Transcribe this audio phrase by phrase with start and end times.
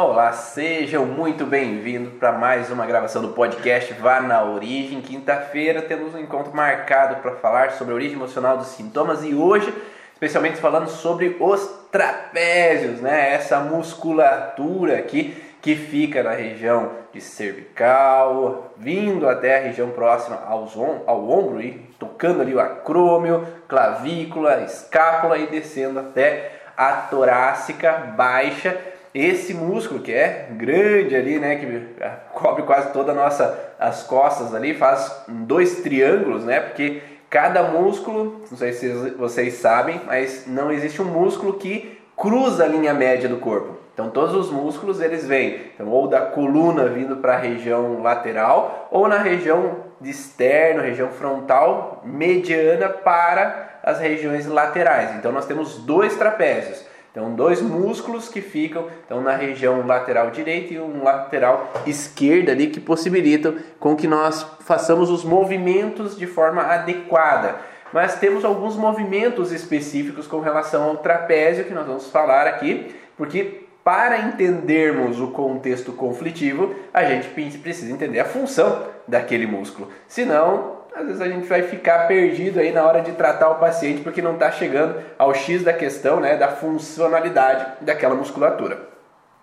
[0.00, 5.00] Olá, sejam muito bem-vindos para mais uma gravação do podcast Vá na Origem.
[5.00, 9.74] Quinta-feira temos um encontro marcado para falar sobre a origem emocional dos sintomas e hoje,
[10.12, 13.34] especialmente falando sobre os trapézios, né?
[13.34, 20.76] Essa musculatura aqui que fica na região de cervical, vindo até a região próxima aos
[20.76, 28.96] ao ombro e tocando ali o acrômio, clavícula, escápula e descendo até a torácica baixa.
[29.14, 34.54] Esse músculo que é grande ali, né, que cobre quase toda a nossa as costas
[34.54, 36.60] ali, faz dois triângulos, né?
[36.60, 42.64] Porque cada músculo, não sei se vocês sabem, mas não existe um músculo que cruza
[42.64, 43.78] a linha média do corpo.
[43.94, 48.88] Então todos os músculos eles vêm então, ou da coluna vindo para a região lateral
[48.92, 55.16] ou na região de externo, região frontal, mediana para as regiões laterais.
[55.16, 56.87] Então nós temos dois trapézios.
[57.10, 62.68] Então dois músculos que ficam então, na região lateral direita e um lateral esquerda ali
[62.68, 67.56] que possibilitam com que nós façamos os movimentos de forma adequada.
[67.92, 73.66] Mas temos alguns movimentos específicos com relação ao trapézio que nós vamos falar aqui, porque
[73.82, 77.28] para entendermos o contexto conflitivo, a gente
[77.58, 79.88] precisa entender a função daquele músculo.
[80.06, 84.02] Senão, às vezes a gente vai ficar perdido aí na hora de tratar o paciente
[84.02, 88.78] porque não está chegando ao X da questão, né, da funcionalidade daquela musculatura.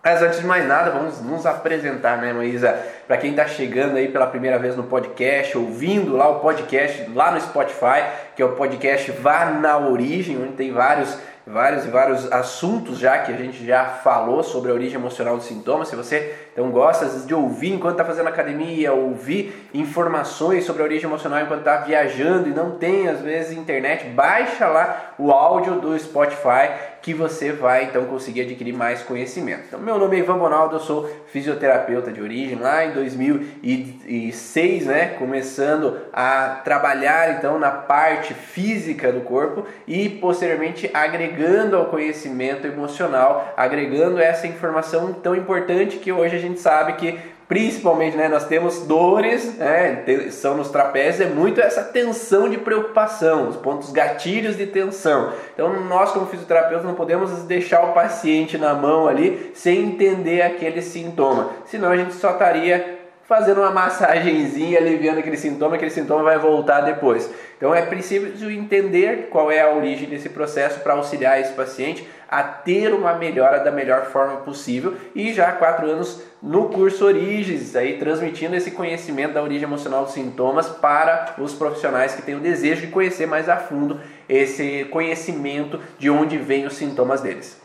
[0.04, 2.78] Mas antes de mais nada, vamos nos apresentar, né, Maísa?
[3.08, 7.32] Para quem está chegando aí pela primeira vez no podcast, ouvindo lá o podcast lá
[7.32, 8.04] no Spotify,
[8.36, 13.20] que é o podcast Vá na Origem, onde tem vários vários e vários assuntos já
[13.20, 15.88] que a gente já falou sobre a origem emocional dos sintomas.
[15.88, 21.08] Se você então gosta de ouvir enquanto está fazendo academia, ouvir informações sobre a origem
[21.08, 25.98] emocional enquanto está viajando e não tem às vezes internet, baixa lá o áudio do
[26.00, 26.70] Spotify
[27.06, 29.66] que você vai então conseguir adquirir mais conhecimento.
[29.68, 35.10] Então, meu nome é Ivan Bonaldo, eu sou fisioterapeuta de origem lá em 2006, né,
[35.20, 43.54] começando a trabalhar então na parte física do corpo e posteriormente agregando ao conhecimento emocional,
[43.56, 48.80] agregando essa informação tão importante que hoje a gente sabe que principalmente, né, nós temos
[48.82, 54.66] dores, né, são nos trapézios, é muito essa tensão de preocupação, os pontos gatilhos de
[54.66, 55.32] tensão.
[55.54, 60.82] Então, nós como fisioterapeutas não podemos deixar o paciente na mão ali sem entender aquele
[60.82, 62.95] sintoma, senão a gente só estaria
[63.28, 67.30] fazendo uma massagenzinha, aliviando aquele sintoma, aquele sintoma vai voltar depois.
[67.58, 72.44] Então é preciso entender qual é a origem desse processo para auxiliar esse paciente a
[72.44, 77.76] ter uma melhora da melhor forma possível e já há quatro anos no curso Origens,
[77.76, 82.40] aí transmitindo esse conhecimento da origem emocional dos sintomas para os profissionais que têm o
[82.40, 87.62] desejo de conhecer mais a fundo esse conhecimento de onde vêm os sintomas deles.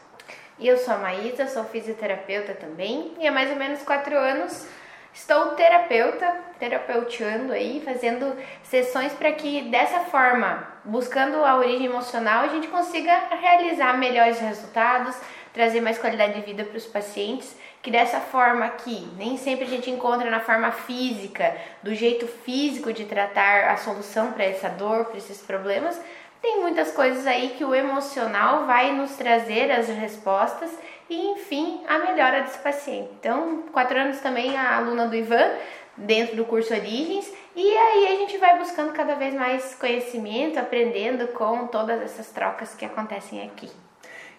[0.59, 4.67] E eu sou a Maísa, sou fisioterapeuta também e há mais ou menos quatro anos
[5.13, 12.49] Estou terapeuta, terapeuteando aí, fazendo sessões para que dessa forma, buscando a origem emocional, a
[12.49, 15.17] gente consiga realizar melhores resultados,
[15.53, 19.69] trazer mais qualidade de vida para os pacientes, que dessa forma aqui, nem sempre a
[19.69, 25.07] gente encontra na forma física, do jeito físico de tratar a solução para essa dor,
[25.07, 26.01] para esses problemas,
[26.41, 30.71] tem muitas coisas aí que o emocional vai nos trazer as respostas
[31.11, 33.11] e, enfim, a melhora desse paciente.
[33.19, 35.51] Então, quatro anos também a aluna do Ivan,
[35.97, 41.27] dentro do curso Origens, e aí a gente vai buscando cada vez mais conhecimento, aprendendo
[41.29, 43.69] com todas essas trocas que acontecem aqui.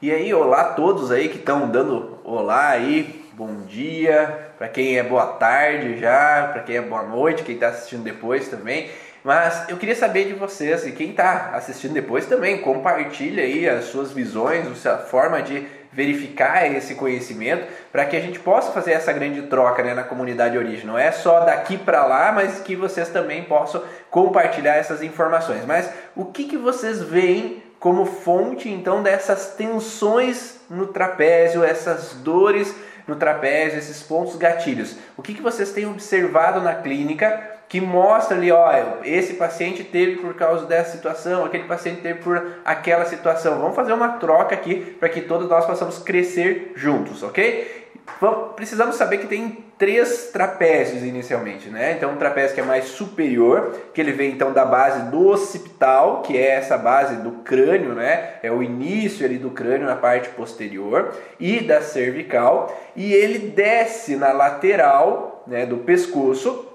[0.02, 4.98] E aí, olá a todos aí que estão dando olá aí, bom dia, para quem
[4.98, 8.90] é boa tarde já, para quem é boa noite, quem está assistindo depois também.
[9.24, 13.86] Mas eu queria saber de vocês e quem está assistindo depois também, compartilha aí as
[13.86, 18.94] suas visões, a sua forma de verificar esse conhecimento para que a gente possa fazer
[18.94, 20.86] essa grande troca né, na comunidade origem.
[20.86, 25.66] Não é só daqui para lá, mas que vocês também possam compartilhar essas informações.
[25.66, 32.74] Mas o que, que vocês veem como fonte então dessas tensões no trapézio, essas dores
[33.08, 34.96] no trapézio, esses pontos gatilhos?
[35.18, 38.70] O que, que vocês têm observado na clínica que mostra ali, ó,
[39.06, 43.60] esse paciente teve por causa dessa situação, aquele paciente teve por aquela situação.
[43.60, 47.88] Vamos fazer uma troca aqui para que todos nós possamos crescer juntos, ok?
[48.20, 51.94] Vamos, precisamos saber que tem três trapézios inicialmente, né?
[51.94, 56.24] Então, um trapézio que é mais superior, que ele vem então da base do occipital,
[56.24, 58.34] que é essa base do crânio, né?
[58.44, 64.18] É o início ali do crânio na parte posterior e da cervical, e ele desce
[64.18, 66.71] na lateral, né, do pescoço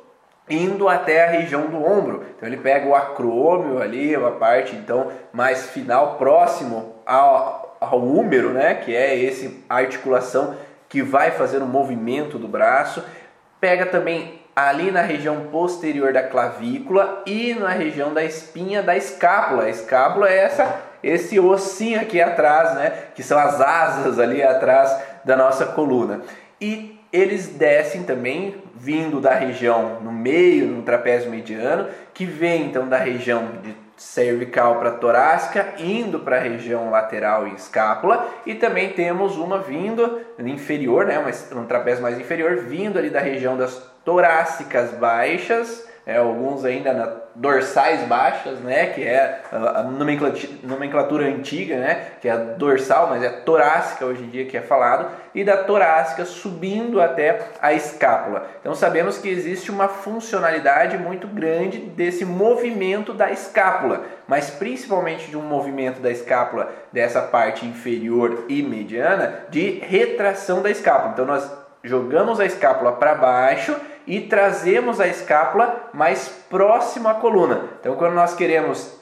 [0.49, 2.25] indo até a região do ombro.
[2.37, 8.75] Então ele pega o acrômio ali, a parte então mais final próximo ao, ao né,
[8.75, 10.55] que é esse articulação
[10.89, 13.03] que vai fazer o movimento do braço.
[13.61, 19.65] Pega também ali na região posterior da clavícula e na região da espinha da escápula.
[19.65, 22.91] A escápula é essa, esse ossinho aqui atrás, né?
[23.15, 26.23] Que são as asas ali atrás da nossa coluna.
[26.59, 32.89] E eles descem também vindo da região no meio, no trapézio mediano, que vem então
[32.89, 38.91] da região de cervical para torácica, indo para a região lateral e escápula, e também
[38.91, 41.19] temos uma vindo inferior, né,
[41.55, 47.13] um trapézio mais inferior, vindo ali da região das torácicas baixas, é, alguns ainda na
[47.35, 53.23] dorsais baixas, né, que é a nomenclatura, nomenclatura antiga, né, que é a dorsal, mas
[53.23, 58.47] é torácica hoje em dia que é falado, e da torácica subindo até a escápula.
[58.61, 65.37] Então sabemos que existe uma funcionalidade muito grande desse movimento da escápula, mas principalmente de
[65.37, 71.13] um movimento da escápula dessa parte inferior e mediana de retração da escápula.
[71.13, 71.51] Então nós
[71.83, 73.77] jogamos a escápula para baixo
[74.07, 77.65] e trazemos a escápula mais próximo à coluna.
[77.81, 78.97] Então, quando nós queremos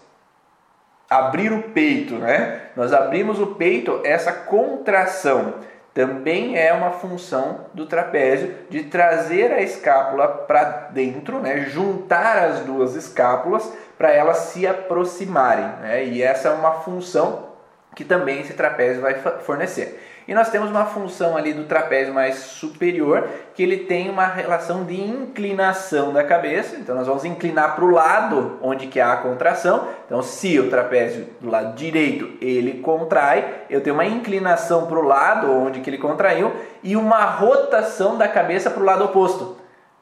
[1.09, 2.63] abrir o peito, né?
[2.75, 5.55] Nós abrimos o peito, essa contração
[5.93, 11.67] também é uma função do trapézio de trazer a escápula para dentro, né?
[11.67, 16.05] Juntar as duas escápulas para elas se aproximarem, né?
[16.05, 17.51] E essa é uma função
[17.95, 20.01] que também esse trapézio vai fornecer.
[20.27, 24.85] E nós temos uma função ali do trapézio mais superior, que ele tem uma relação
[24.85, 26.77] de inclinação da cabeça.
[26.77, 29.89] Então nós vamos inclinar para o lado onde que há a contração.
[30.07, 35.03] Então se o trapézio do lado direito ele contrai, eu tenho uma inclinação para o
[35.03, 39.54] lado onde que ele contraiu e uma rotação da cabeça para o lado oposto.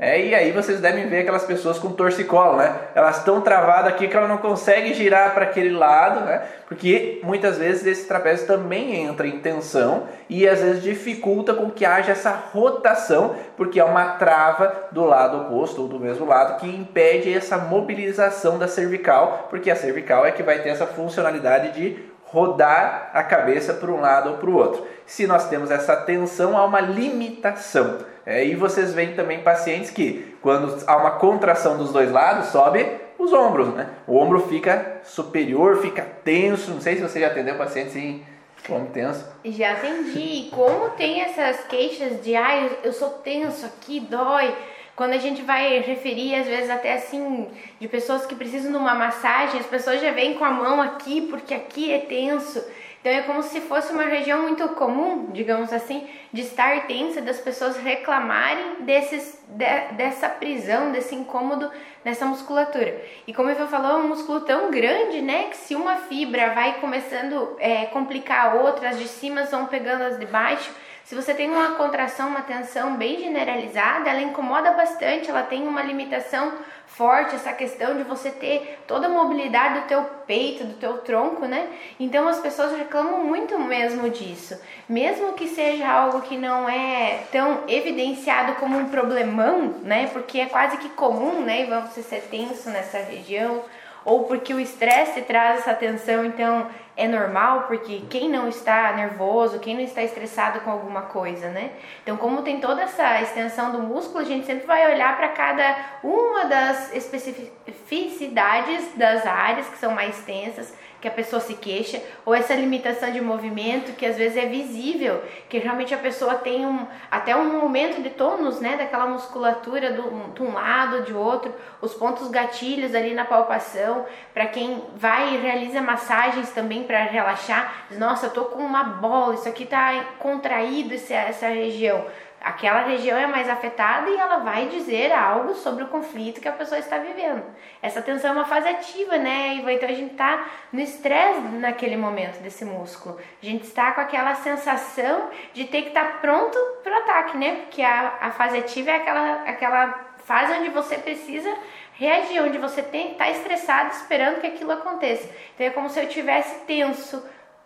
[0.04, 2.74] É, e aí vocês devem ver aquelas pessoas com torcicolo, né?
[2.92, 6.42] Elas estão travadas aqui que ela não consegue girar para aquele lado, né?
[6.66, 11.84] Porque muitas vezes esse trapézio também entra em tensão e às vezes dificulta com que
[11.84, 16.66] haja essa rotação, porque é uma trava do lado oposto ou do mesmo lado que
[16.66, 22.10] impede essa mobilização da cervical, porque a cervical é que vai ter essa funcionalidade de
[22.24, 24.84] rodar a cabeça para um lado ou para o outro.
[25.06, 27.98] Se nós temos essa tensão, há uma limitação.
[28.24, 32.86] É, e vocês veem também pacientes que, quando há uma contração dos dois lados, sobe
[33.18, 33.88] os ombros, né?
[34.06, 36.70] O ombro fica superior, fica tenso.
[36.72, 38.24] Não sei se você já atendeu pacientes em
[38.68, 39.26] ombro tenso.
[39.44, 40.18] Já atendi.
[40.18, 44.54] E como tem essas queixas de, ai, ah, eu sou tenso aqui, dói.
[44.94, 47.48] Quando a gente vai referir, às vezes até assim,
[47.80, 51.22] de pessoas que precisam de uma massagem, as pessoas já vêm com a mão aqui,
[51.22, 52.62] porque aqui é tenso.
[53.02, 57.40] Então é como se fosse uma região muito comum, digamos assim, de estar tensa, das
[57.40, 61.68] pessoas reclamarem desses, de, dessa prisão, desse incômodo
[62.04, 63.02] nessa musculatura.
[63.26, 66.80] E como eu falou, é um músculo tão grande, né, que se uma fibra vai
[66.80, 70.72] começando a é, complicar a outra, as de cima vão pegando as de baixo,
[71.04, 75.82] se você tem uma contração, uma tensão bem generalizada, ela incomoda bastante, ela tem uma
[75.82, 76.52] limitação
[76.86, 81.46] forte, essa questão de você ter toda a mobilidade do teu peito, do teu tronco,
[81.46, 81.68] né?
[81.98, 84.60] Então as pessoas reclamam muito mesmo disso.
[84.88, 90.08] Mesmo que seja algo que não é tão evidenciado como um problemão, né?
[90.12, 91.66] Porque é quase que comum, né?
[91.86, 93.62] Você ser tenso nessa região
[94.04, 96.66] ou porque o estresse traz essa tensão, então
[96.96, 101.70] é normal, porque quem não está nervoso, quem não está estressado com alguma coisa, né?
[102.02, 105.74] Então, como tem toda essa extensão do músculo, a gente sempre vai olhar para cada
[106.02, 112.32] uma das especificidades das áreas que são mais tensas, que a pessoa se queixa, ou
[112.32, 116.86] essa limitação de movimento que às vezes é visível, que realmente a pessoa tem um,
[117.10, 121.92] até um momento de tônus, né, daquela musculatura do, de um lado, de outro, os
[121.92, 127.98] pontos gatilhos ali na palpação, para quem vai e realiza massagens também para relaxar, diz,
[127.98, 132.06] nossa, eu tô com uma bola, isso aqui tá contraído essa, essa região
[132.42, 136.52] aquela região é mais afetada e ela vai dizer algo sobre o conflito que a
[136.52, 137.42] pessoa está vivendo.
[137.80, 139.54] Essa tensão é uma fase ativa, né?
[139.54, 143.18] E então a gente está no estresse naquele momento desse músculo.
[143.42, 147.36] A gente está com aquela sensação de ter que estar tá pronto para o ataque,
[147.36, 147.56] né?
[147.62, 151.52] Porque a, a fase ativa é aquela, aquela fase onde você precisa
[151.94, 155.28] reagir, onde você está estressado esperando que aquilo aconteça.
[155.54, 157.22] Então é como se eu tivesse tenso,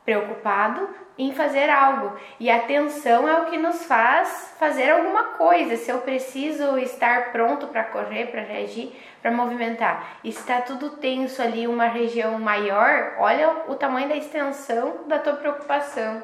[0.06, 2.16] preocupado em fazer algo.
[2.38, 5.76] E a atenção é o que nos faz fazer alguma coisa.
[5.76, 10.18] Se eu preciso estar pronto para correr, para reagir, para movimentar.
[10.22, 15.34] E está tudo tenso ali, uma região maior, olha o tamanho da extensão da tua
[15.34, 16.22] preocupação.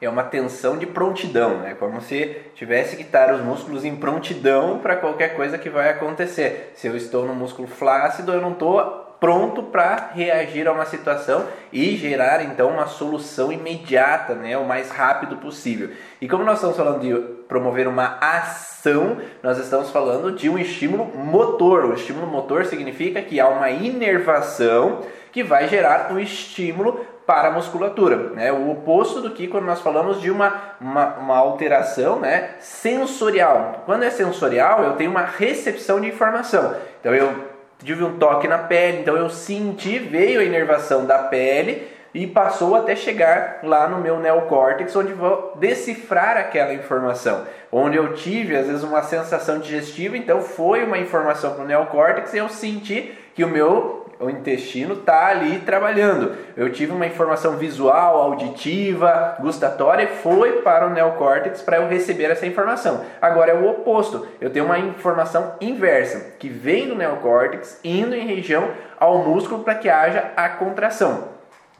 [0.00, 1.76] É uma tensão de prontidão, né?
[1.78, 6.72] Como se tivesse que estar os músculos em prontidão para qualquer coisa que vai acontecer.
[6.74, 11.46] Se eu estou no músculo flácido, eu não estou pronto para reagir a uma situação
[11.72, 15.90] e gerar então uma solução imediata, né, o mais rápido possível.
[16.20, 17.14] E como nós estamos falando de
[17.46, 21.84] promover uma ação, nós estamos falando de um estímulo motor.
[21.84, 27.52] O estímulo motor significa que há uma inervação que vai gerar um estímulo para a
[27.52, 28.16] musculatura.
[28.34, 28.50] Né?
[28.50, 33.84] O oposto do que quando nós falamos de uma, uma, uma, alteração né, sensorial.
[33.86, 36.74] Quando é sensorial, eu tenho uma recepção de informação.
[37.00, 37.51] Então eu
[37.84, 42.74] tive um toque na pele, então eu senti, veio a inervação da pele e passou
[42.74, 47.46] até chegar lá no meu neocórtex, onde vou decifrar aquela informação.
[47.70, 52.34] Onde eu tive, às vezes, uma sensação digestiva, então foi uma informação para o neocórtex
[52.34, 56.34] e eu senti que o meu o intestino está ali trabalhando.
[56.56, 62.46] Eu tive uma informação visual, auditiva, gustatória, foi para o neocórtex para eu receber essa
[62.46, 63.04] informação.
[63.20, 64.26] Agora é o oposto.
[64.40, 69.74] Eu tenho uma informação inversa, que vem do neocórtex indo em região ao músculo para
[69.74, 71.31] que haja a contração.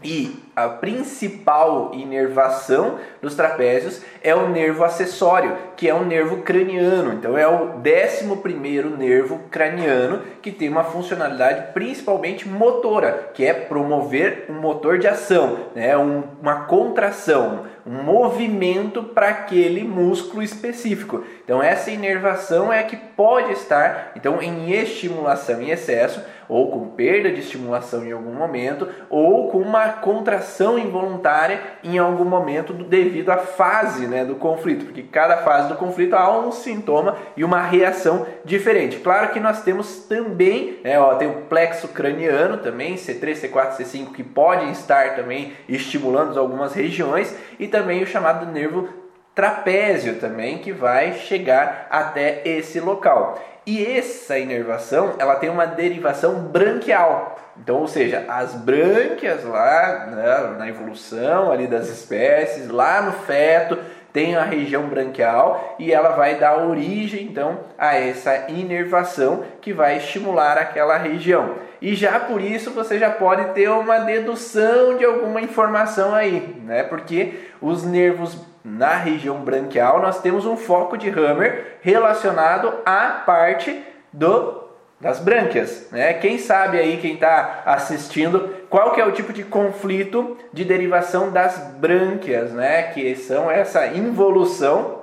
[0.05, 7.15] E a principal inervação dos trapézios é o nervo acessório, que é o nervo craniano.
[7.15, 14.47] Então é o 11 nervo craniano que tem uma funcionalidade principalmente motora, que é promover
[14.49, 15.97] um motor de ação, né?
[15.97, 21.25] Um, uma contração, um movimento para aquele músculo específico.
[21.45, 26.21] Então essa inervação é que pode estar então em estimulação em excesso
[26.53, 32.27] ou com perda de estimulação em algum momento ou com uma contração involuntária em algum
[32.27, 37.17] momento devido à fase né, do conflito, porque cada fase do conflito há um sintoma
[37.37, 38.99] e uma reação diferente.
[38.99, 44.13] Claro que nós temos também, né, ó, tem o plexo craniano também, C3, C4, C5,
[44.13, 48.89] que podem estar também estimulando algumas regiões e também o chamado nervo
[49.35, 53.41] trapézio também que vai chegar até esse local.
[53.65, 57.39] E essa inervação, ela tem uma derivação branquial.
[57.57, 63.79] Então, ou seja, as brânquias lá né, na evolução ali das espécies, lá no feto,
[64.13, 69.97] tem a região branquial e ela vai dar origem então a essa inervação que vai
[69.97, 71.55] estimular aquela região.
[71.81, 76.83] E já por isso você já pode ter uma dedução de alguma informação aí, né?
[76.83, 83.83] Porque os nervos na região branquial nós temos um foco de Hammer relacionado à parte
[84.13, 84.63] do
[85.01, 86.15] das brânquias, né?
[86.15, 91.33] Quem sabe aí quem está assistindo qual que é o tipo de conflito de derivação
[91.33, 92.85] das brânquias, né?
[92.85, 95.03] Que são essa involução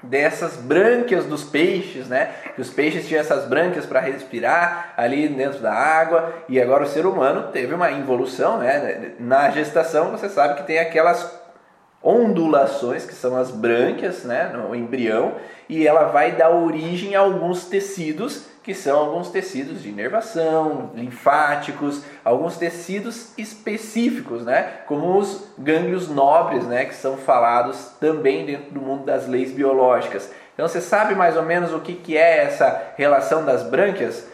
[0.00, 2.30] dessas brânquias dos peixes, né?
[2.54, 6.88] Que os peixes tinham essas brânquias para respirar ali dentro da água e agora o
[6.88, 9.14] ser humano teve uma involução, né?
[9.18, 11.41] Na gestação você sabe que tem aquelas
[12.02, 15.34] ondulações, que são as brânquias, né, no embrião,
[15.68, 22.02] e ela vai dar origem a alguns tecidos, que são alguns tecidos de inervação, linfáticos,
[22.24, 28.80] alguns tecidos específicos, né, como os gânglios nobres, né, que são falados também dentro do
[28.80, 30.30] mundo das leis biológicas.
[30.54, 34.28] Então você sabe mais ou menos o que, que é essa relação das brânquias?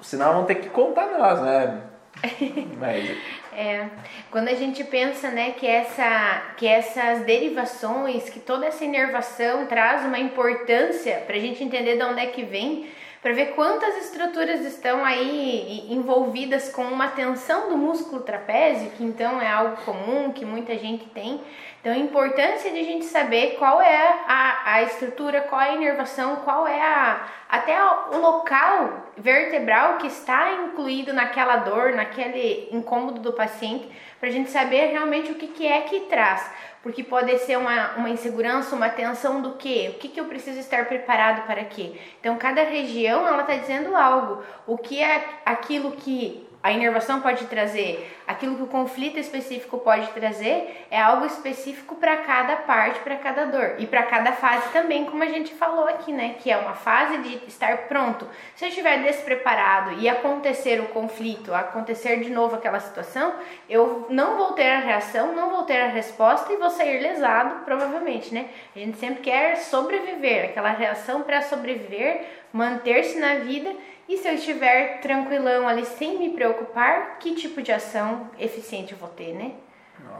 [0.00, 1.80] Senão vão ter que contar nós, né?
[2.78, 3.41] Mas...
[3.54, 3.86] É,
[4.30, 10.04] quando a gente pensa, né, que, essa, que essas derivações, que toda essa inervação traz
[10.04, 12.88] uma importância para a gente entender de onde é que vem,
[13.22, 19.40] para ver quantas estruturas estão aí envolvidas com uma tensão do músculo trapézio, que então
[19.40, 21.40] é algo comum, que muita gente tem.
[21.80, 25.74] Então, a importância de a gente saber qual é a, a estrutura, qual é a
[25.74, 33.20] inervação, qual é a, até o local vertebral que está incluído naquela dor, naquele incômodo
[33.20, 33.88] do paciente,
[34.18, 36.50] para a gente saber realmente o que, que é que traz
[36.82, 39.92] porque pode ser uma, uma insegurança, uma tensão do quê?
[39.94, 41.92] O que, que eu preciso estar preparado para quê?
[42.20, 44.42] Então, cada região, ela está dizendo algo.
[44.66, 50.06] O que é aquilo que a inervação pode trazer, aquilo que o conflito específico pode
[50.12, 55.04] trazer, é algo específico para cada parte, para cada dor e para cada fase também,
[55.04, 56.36] como a gente falou aqui, né?
[56.38, 58.28] Que é uma fase de estar pronto.
[58.54, 63.34] Se eu estiver despreparado e acontecer o conflito, acontecer de novo aquela situação,
[63.68, 67.64] eu não vou ter a reação, não vou ter a resposta e vou sair lesado,
[67.64, 68.48] provavelmente, né?
[68.74, 73.74] A gente sempre quer sobreviver, aquela reação para sobreviver, manter-se na vida
[74.12, 78.98] e se eu estiver tranquilão ali sem me preocupar, que tipo de ação eficiente eu
[78.98, 79.52] vou ter, né?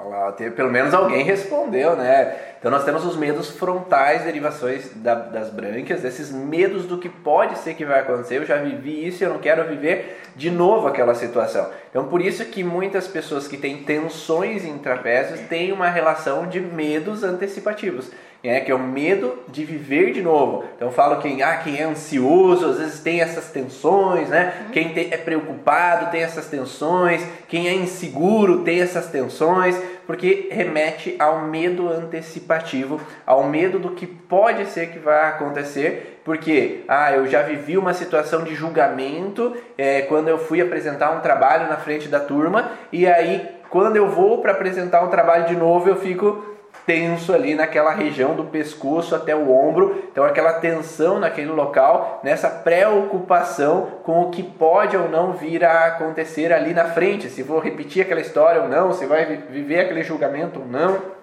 [0.04, 2.36] Lá, pelo menos alguém respondeu, né?
[2.58, 7.58] Então nós temos os medos frontais, derivações da, das brânquias, esses medos do que pode
[7.58, 8.36] ser que vai acontecer.
[8.36, 11.68] Eu já vivi isso e eu não quero viver de novo aquela situação.
[11.90, 16.60] Então por isso que muitas pessoas que têm tensões em trapézios têm uma relação de
[16.60, 18.10] medos antecipativos
[18.42, 20.64] é, que é o medo de viver de novo.
[20.74, 24.54] Então eu falo quem, ah, quem é ansioso, às vezes tem essas tensões, né?
[24.66, 24.72] Uhum.
[24.72, 31.42] Quem é preocupado tem essas tensões, quem é inseguro tem essas tensões, porque remete ao
[31.42, 37.42] medo antecipativo, ao medo do que pode ser que vai acontecer, porque ah, eu já
[37.42, 42.18] vivi uma situação de julgamento é, quando eu fui apresentar um trabalho na frente da
[42.18, 46.51] turma, e aí quando eu vou para apresentar um trabalho de novo, eu fico
[46.86, 52.48] tenso ali naquela região do pescoço até o ombro, então aquela tensão naquele local, nessa
[52.48, 57.58] preocupação com o que pode ou não vir a acontecer ali na frente, se vou
[57.58, 61.22] repetir aquela história ou não, se vai viver aquele julgamento ou não.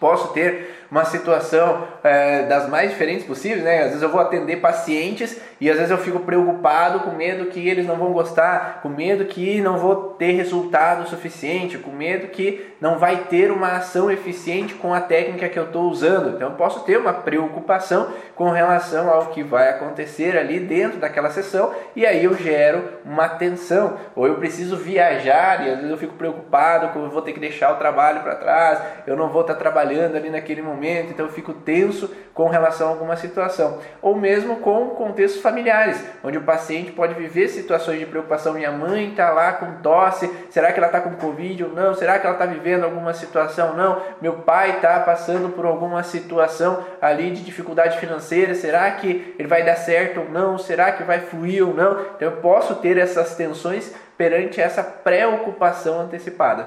[0.00, 3.80] Posso ter uma situação é, das mais diferentes possíveis, né?
[3.80, 7.68] Às vezes eu vou atender pacientes e às vezes eu fico preocupado com medo que
[7.68, 12.74] eles não vão gostar, com medo que não vou ter resultado suficiente, com medo que
[12.80, 16.36] não vai ter uma ação eficiente com a técnica que eu estou usando.
[16.36, 21.72] Então posso ter uma preocupação com relação ao que vai acontecer ali dentro daquela sessão
[21.96, 23.96] e aí eu gero uma tensão.
[24.14, 27.40] Ou eu preciso viajar e às vezes eu fico preocupado que eu vou ter que
[27.40, 31.32] deixar o trabalho para trás, eu não vou estar trabalhando ali naquele momento, então eu
[31.32, 33.78] fico tenso com relação a alguma situação.
[34.02, 38.54] Ou mesmo com contextos familiares, onde o paciente pode viver situações de preocupação.
[38.54, 41.94] Minha mãe está lá com tosse, será que ela está com Covid ou não?
[41.94, 43.74] Será que ela está vivendo alguma situação?
[43.74, 44.02] Não.
[44.20, 49.62] Meu pai está passando por alguma situação ali de dificuldade financeira, será que ele vai
[49.62, 50.58] dar certo ou não?
[50.58, 52.00] Será que vai fluir ou não?
[52.16, 56.66] Então eu posso ter essas tensões perante essa preocupação antecipada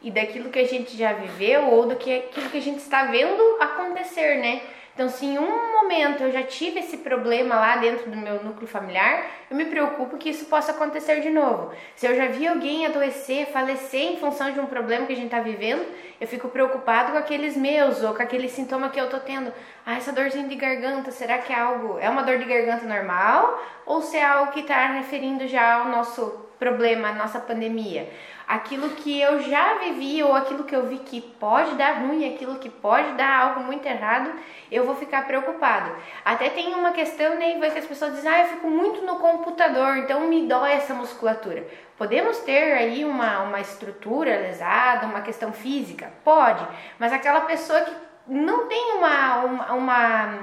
[0.00, 4.36] e daquilo que a gente já viveu ou do que a gente está vendo acontecer,
[4.38, 4.62] né?
[4.98, 8.66] Então, se em um momento eu já tive esse problema lá dentro do meu núcleo
[8.66, 11.70] familiar, eu me preocupo que isso possa acontecer de novo.
[11.94, 15.26] Se eu já vi alguém adoecer, falecer em função de um problema que a gente
[15.26, 15.86] está vivendo,
[16.20, 19.52] eu fico preocupado com aqueles meus ou com aquele sintoma que eu tô tendo.
[19.86, 23.64] Ah, essa dorzinha de garganta, será que é algo, é uma dor de garganta normal
[23.86, 28.08] ou se é algo que está referindo já ao nosso problema, à nossa pandemia?
[28.48, 32.58] aquilo que eu já vivi ou aquilo que eu vi que pode dar ruim, aquilo
[32.58, 34.32] que pode dar algo muito errado,
[34.72, 35.94] eu vou ficar preocupado.
[36.24, 39.98] Até tem uma questão, né, que as pessoas dizem, ah, eu fico muito no computador,
[39.98, 41.66] então me dói essa musculatura.
[41.98, 46.10] Podemos ter aí uma, uma estrutura lesada, uma questão física?
[46.24, 46.66] Pode,
[46.98, 47.92] mas aquela pessoa que
[48.26, 50.38] não tem uma, uma, uma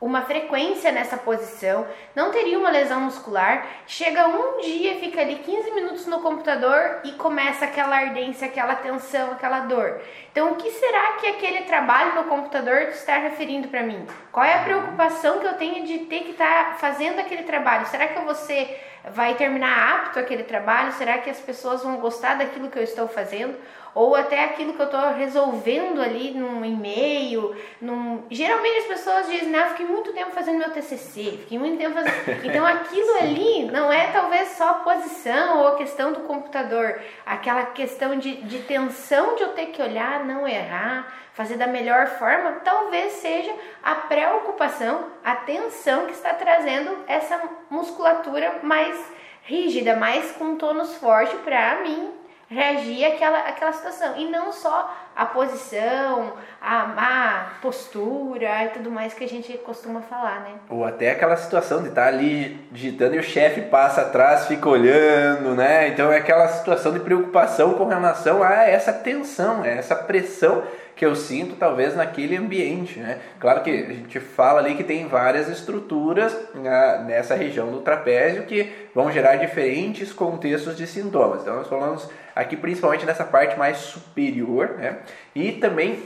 [0.00, 5.70] uma frequência nessa posição, não teria uma lesão muscular, chega um dia, fica ali 15
[5.72, 10.00] minutos no computador e começa aquela ardência, aquela tensão, aquela dor.
[10.32, 14.06] Então, o que será que aquele trabalho no computador está referindo para mim?
[14.32, 17.84] Qual é a preocupação que eu tenho de ter que estar tá fazendo aquele trabalho?
[17.86, 18.80] Será que você
[19.12, 20.92] vai terminar apto aquele trabalho?
[20.92, 23.54] Será que as pessoas vão gostar daquilo que eu estou fazendo?
[23.94, 27.54] Ou até aquilo que eu estou resolvendo ali num e-mail.
[27.80, 28.24] Num...
[28.30, 32.10] Geralmente as pessoas dizem, ah, fiquei muito tempo fazendo meu TCC, fiquei muito tempo fazendo.
[32.50, 37.66] Então aquilo ali não é talvez só a posição ou a questão do computador, aquela
[37.66, 42.60] questão de, de tensão de eu ter que olhar, não errar, fazer da melhor forma,
[42.64, 48.96] talvez seja a preocupação, a tensão que está trazendo essa musculatura mais
[49.44, 52.19] rígida, mais com tônus forte para mim
[52.50, 54.16] reagir àquela, àquela situação.
[54.16, 60.00] E não só a posição, a má postura e tudo mais que a gente costuma
[60.02, 60.54] falar, né?
[60.68, 64.68] Ou até aquela situação de estar tá ali digitando e o chefe passa atrás, fica
[64.68, 65.88] olhando, né?
[65.88, 70.62] Então é aquela situação de preocupação com relação a essa tensão, essa pressão
[71.00, 73.20] que eu sinto talvez naquele ambiente, né?
[73.38, 78.42] Claro que a gente fala ali que tem várias estruturas né, nessa região do trapézio
[78.42, 81.40] que vão gerar diferentes contextos de sintomas.
[81.40, 84.98] Então nós falamos aqui principalmente nessa parte mais superior, né?
[85.34, 86.02] E também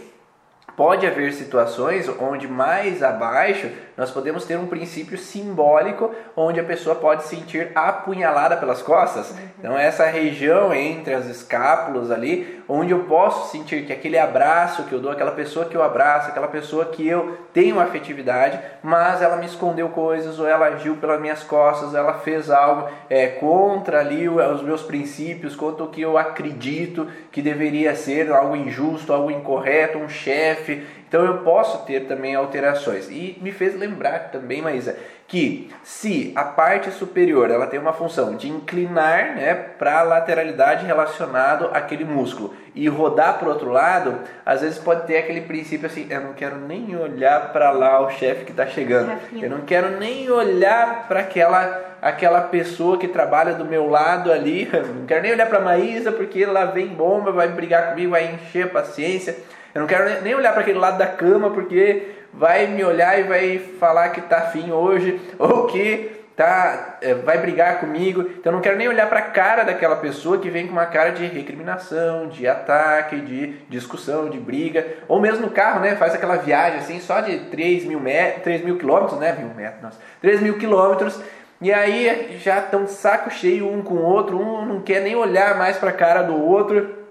[0.77, 6.97] pode haver situações onde mais abaixo nós podemos ter um princípio simbólico onde a pessoa
[6.97, 9.31] pode sentir apunhalada pelas costas.
[9.31, 9.49] Uhum.
[9.59, 14.93] Então essa região entre as escápulas ali, onde eu posso sentir que aquele abraço que
[14.93, 19.37] eu dou, aquela pessoa que eu abraço, aquela pessoa que eu tenho afetividade, mas ela
[19.37, 24.29] me escondeu coisas ou ela agiu pelas minhas costas, ela fez algo é, contra ali
[24.29, 29.99] os meus princípios, contra o que eu acredito que deveria ser algo injusto, algo incorreto,
[29.99, 30.83] um chefe
[31.15, 33.09] então eu posso ter também alterações.
[33.09, 34.97] E me fez lembrar também, Maísa,
[35.29, 40.85] que se a parte superior ela tem uma função de inclinar né, para a lateralidade
[40.85, 45.87] relacionado àquele músculo e rodar para o outro lado, às vezes pode ter aquele princípio
[45.87, 49.61] assim, eu não quero nem olhar para lá o chefe que está chegando, eu não
[49.61, 55.23] quero nem olhar para aquela aquela pessoa que trabalha do meu lado ali, não quero
[55.23, 58.69] nem olhar para a Maísa porque lá vem bomba, vai brigar comigo, vai encher a
[58.69, 59.37] paciência.
[59.75, 63.25] Eu não quero nem olhar para aquele lado da cama porque vai me olhar e
[63.25, 68.23] vai falar que tá afim hoje ou que tá, é, vai brigar comigo.
[68.23, 70.87] Então eu não quero nem olhar para a cara daquela pessoa que vem com uma
[70.87, 74.87] cara de recriminação, de ataque, de discussão, de briga.
[75.09, 75.97] Ou mesmo no carro, né?
[75.97, 79.35] Faz aquela viagem assim só de 3 mil, met 3 mil quilômetros, né?
[79.39, 79.99] Mil metros, nossa.
[80.21, 81.21] 3 mil quilômetros.
[81.61, 85.57] E aí já estão saco cheio um com o outro, um não quer nem olhar
[85.57, 87.03] mais para a cara do outro.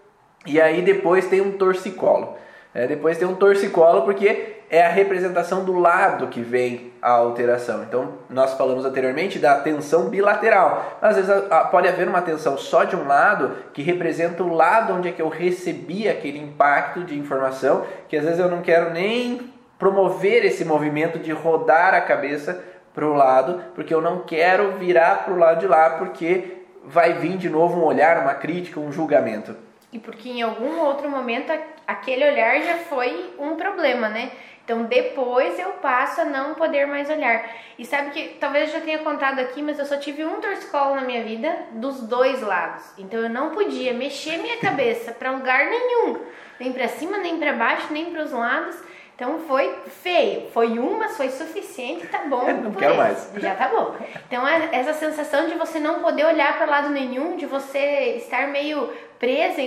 [0.46, 2.38] E aí depois tem um torcicolo.
[2.76, 7.84] É, depois tem um torcicolo porque é a representação do lado que vem a alteração.
[7.84, 10.98] Então, nós falamos anteriormente da tensão bilateral.
[11.00, 11.32] Às vezes
[11.70, 15.22] pode haver uma tensão só de um lado que representa o lado onde é que
[15.22, 20.66] eu recebi aquele impacto de informação, que às vezes eu não quero nem promover esse
[20.66, 22.64] movimento de rodar a cabeça
[22.96, 27.14] para o lado, porque eu não quero virar para o lado de lá, porque vai
[27.14, 29.56] vir de novo um olhar, uma crítica, um julgamento.
[29.94, 31.54] E porque em algum outro momento
[31.86, 34.32] aquele olhar já foi um problema, né?
[34.66, 37.48] Então depois eu passo a não poder mais olhar.
[37.78, 40.96] E sabe que talvez eu já tenha contado aqui, mas eu só tive um torcicolo
[40.96, 42.84] na minha vida dos dois lados.
[42.98, 46.20] Então eu não podia mexer minha cabeça para lugar nenhum,
[46.60, 48.76] nem para cima, nem para baixo, nem para os lados.
[49.16, 52.46] Então foi feio, foi um, mas foi suficiente, tá bom.
[52.64, 53.32] não quero mais.
[53.38, 53.96] Já tá bom.
[54.28, 58.48] Então é essa sensação de você não poder olhar para lado nenhum, de você estar
[58.48, 59.62] meio presa,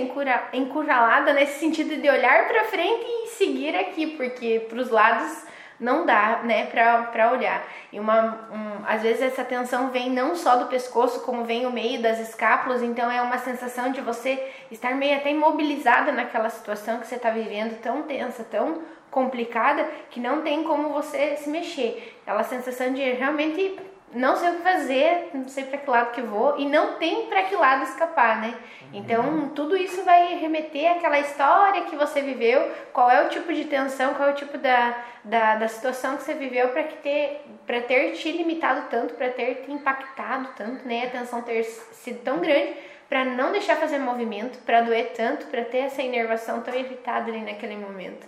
[0.53, 5.47] encurralada nesse sentido de olhar para frente e seguir aqui, porque para os lados
[5.79, 7.63] não dá, né, para olhar.
[7.91, 11.71] E uma, um, às vezes essa tensão vem não só do pescoço, como vem o
[11.71, 16.99] meio das escápulas, então é uma sensação de você estar meio até imobilizada naquela situação
[16.99, 18.81] que você está vivendo, tão tensa, tão
[19.17, 22.15] complicada que não tem como você se mexer.
[22.21, 23.75] Aquela sensação de realmente
[24.13, 27.25] não sei o que fazer, não sei para que lado que vou e não tem
[27.25, 28.53] para que lado escapar, né?
[28.93, 29.49] Então, uhum.
[29.49, 34.13] tudo isso vai remeter àquela história que você viveu, qual é o tipo de tensão,
[34.13, 38.11] qual é o tipo da, da, da situação que você viveu para ter, para ter
[38.11, 41.07] te limitado tanto, para ter te impactado tanto, né?
[41.07, 42.75] A tensão ter sido tão grande
[43.09, 47.41] para não deixar fazer movimento, para doer tanto, para ter essa inervação tão evitada ali
[47.41, 48.27] naquele momento.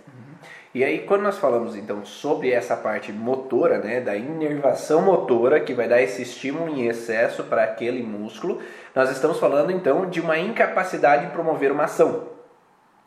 [0.72, 5.74] E aí, quando nós falamos então sobre essa parte motora, né, da inervação motora, que
[5.74, 8.60] vai dar esse estímulo em excesso para aquele músculo,
[8.94, 12.28] nós estamos falando então de uma incapacidade de promover uma ação.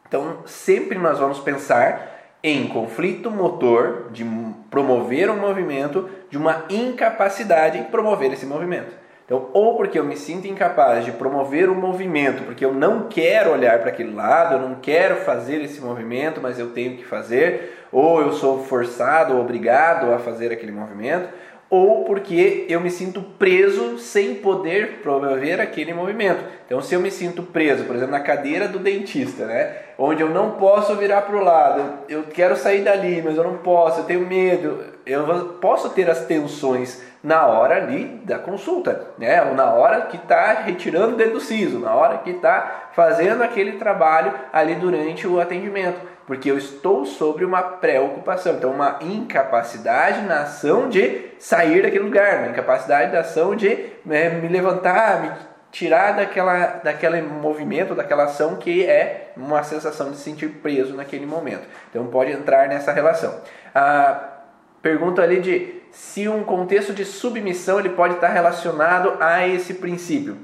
[0.05, 4.25] Então, sempre nós vamos pensar em conflito motor de
[4.69, 9.02] promover um movimento, de uma incapacidade em promover esse movimento.
[9.25, 13.51] Então, ou porque eu me sinto incapaz de promover um movimento, porque eu não quero
[13.51, 17.85] olhar para aquele lado, eu não quero fazer esse movimento, mas eu tenho que fazer,
[17.91, 21.29] ou eu sou forçado ou obrigado a fazer aquele movimento,
[21.69, 26.43] ou porque eu me sinto preso sem poder promover aquele movimento.
[26.65, 30.29] Então, se eu me sinto preso, por exemplo, na cadeira do dentista, né, onde eu
[30.29, 34.03] não posso virar para o lado, eu quero sair dali, mas eu não posso, eu
[34.03, 35.25] tenho medo, eu
[35.59, 39.41] posso ter as tensões na hora ali da consulta, né?
[39.43, 43.41] ou na hora que está retirando o dedo do siso, na hora que está fazendo
[43.41, 50.21] aquele trabalho ali durante o atendimento, porque eu estou sobre uma preocupação, então uma incapacidade
[50.23, 55.31] na ação de sair daquele lugar, uma incapacidade da ação de né, me levantar, me
[55.71, 61.25] tirar daquela, daquele movimento, daquela ação que é uma sensação de se sentir preso naquele
[61.25, 61.67] momento.
[61.89, 63.41] Então pode entrar nessa relação.
[63.73, 64.29] A
[64.81, 70.37] pergunta ali de se um contexto de submissão ele pode estar relacionado a esse princípio.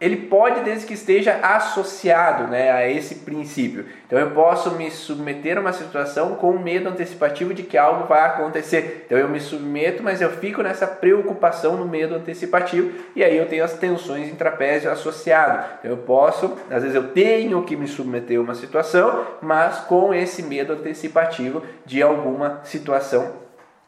[0.00, 3.86] Ele pode desde que esteja associado né, a esse princípio.
[4.06, 8.20] Então eu posso me submeter a uma situação com medo antecipativo de que algo vai
[8.20, 9.04] acontecer.
[9.06, 13.46] Então eu me submeto, mas eu fico nessa preocupação no medo antecipativo e aí eu
[13.46, 15.64] tenho as tensões em trapézio associado.
[15.78, 20.12] Então eu posso, às vezes eu tenho que me submeter a uma situação, mas com
[20.12, 23.43] esse medo antecipativo de alguma situação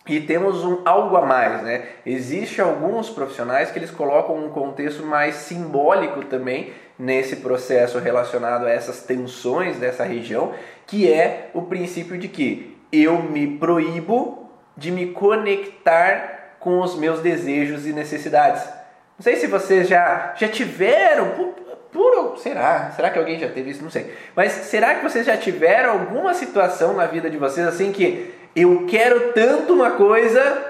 [0.07, 1.87] e temos um algo a mais, né?
[2.05, 8.71] Existe alguns profissionais que eles colocam um contexto mais simbólico também nesse processo relacionado a
[8.71, 10.53] essas tensões dessa região,
[10.87, 17.21] que é o princípio de que eu me proíbo de me conectar com os meus
[17.21, 18.62] desejos e necessidades.
[19.19, 21.66] Não sei se vocês já já tiveram por
[22.38, 22.92] será?
[22.95, 23.83] Será que alguém já teve isso?
[23.83, 24.12] Não sei.
[24.35, 28.87] Mas será que vocês já tiveram alguma situação na vida de vocês assim que eu
[28.88, 30.64] quero tanto uma coisa,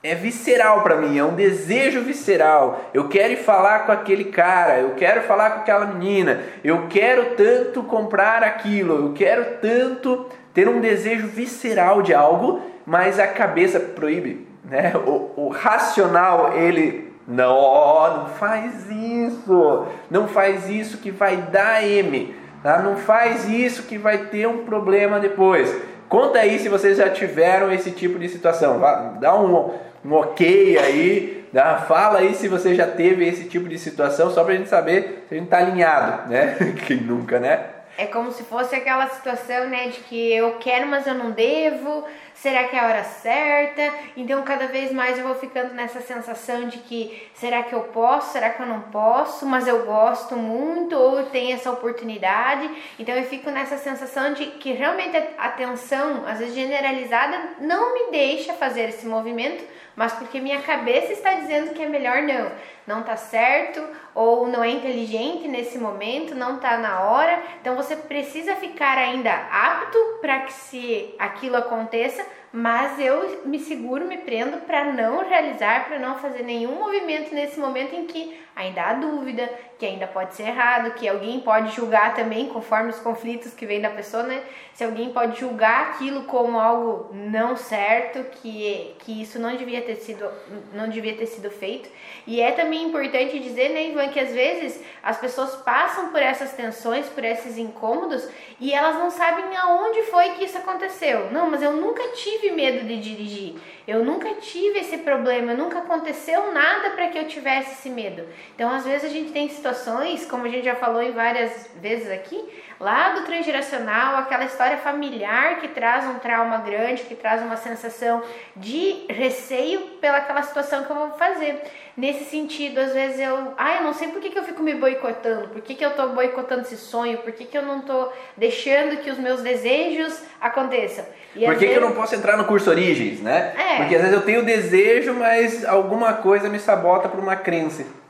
[0.00, 2.90] é visceral para mim, é um desejo visceral.
[2.94, 7.34] Eu quero ir falar com aquele cara, eu quero falar com aquela menina, eu quero
[7.34, 13.80] tanto comprar aquilo, eu quero tanto ter um desejo visceral de algo, mas a cabeça
[13.80, 14.92] proíbe, né?
[15.04, 22.34] O, o racional ele não, não faz isso, não faz isso que vai dar M,
[22.62, 22.78] tá?
[22.78, 25.74] não faz isso que vai ter um problema depois.
[26.12, 28.78] Conta aí se vocês já tiveram esse tipo de situação.
[29.18, 29.72] Dá um,
[30.04, 34.44] um ok aí, dá, fala aí se você já teve esse tipo de situação, só
[34.44, 36.54] pra gente saber se a gente tá alinhado, né?
[36.86, 37.64] Quem nunca, né?
[37.96, 42.04] É como se fosse aquela situação, né, de que eu quero, mas eu não devo.
[42.42, 43.94] Será que é a hora certa?
[44.16, 48.32] Então, cada vez mais eu vou ficando nessa sensação de que será que eu posso?
[48.32, 49.46] Será que eu não posso?
[49.46, 52.68] Mas eu gosto muito ou eu tenho essa oportunidade.
[52.98, 58.10] Então, eu fico nessa sensação de que realmente a atenção, às vezes generalizada, não me
[58.10, 59.62] deixa fazer esse movimento
[59.94, 62.50] mas porque minha cabeça está dizendo que é melhor não.
[62.86, 67.42] Não tá certo ou não é inteligente nesse momento, não tá na hora.
[67.60, 74.06] Então você precisa ficar ainda apto para que se aquilo aconteça, mas eu me seguro,
[74.06, 78.82] me prendo para não realizar, para não fazer nenhum movimento nesse momento em que ainda
[78.82, 83.52] há dúvida, que ainda pode ser errado, que alguém pode julgar também, conforme os conflitos
[83.52, 84.42] que vem da pessoa, né?
[84.74, 89.96] Se alguém pode julgar aquilo como algo não certo, que, que isso não devia ter
[89.96, 90.30] sido
[90.72, 91.88] não devia ter sido feito.
[92.26, 96.52] E é também importante dizer, né, Ivan, que às vezes as pessoas passam por essas
[96.52, 98.28] tensões, por esses incômodos
[98.60, 101.30] e elas não sabem aonde foi que isso aconteceu.
[101.32, 103.54] Não, mas eu nunca tive medo de dirigir.
[103.86, 108.24] Eu nunca tive esse problema, nunca aconteceu nada para que eu tivesse esse medo.
[108.54, 112.10] Então, às vezes a gente tem situações, como a gente já falou em várias vezes
[112.10, 112.48] aqui,
[112.82, 118.22] lá do transgeracional, aquela história familiar que traz um trauma grande, que traz uma sensação
[118.56, 121.62] de receio pelaquela situação que eu vou fazer.
[121.96, 124.74] Nesse sentido, às vezes eu, ah, eu não sei por que, que eu fico me
[124.74, 128.12] boicotando, por que, que eu estou boicotando esse sonho, por que, que eu não estou
[128.36, 131.04] deixando que os meus desejos aconteçam.
[131.36, 131.78] E por que, vezes...
[131.78, 133.54] que eu não posso entrar no curso Origens, né?
[133.56, 133.76] É.
[133.76, 138.01] Porque às vezes eu tenho desejo, mas alguma coisa me sabota por uma crença.